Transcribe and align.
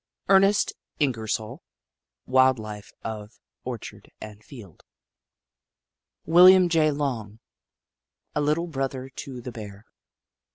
Ernest 0.29 0.73
Ingersoll: 0.99 1.61
Wild 2.25 2.57
Life 2.57 2.91
of 3.03 3.39
Orchard 3.63 4.11
and 4.19 4.43
Field. 4.43 4.81
William 6.25 6.69
J. 6.69 6.89
Long: 6.89 7.37
A 8.33 8.41
Little 8.41 8.65
Brother 8.65 9.09
to 9.11 9.41
the 9.41 9.51
Bear. 9.51 9.85